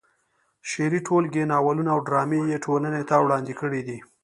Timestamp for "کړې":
3.59-3.81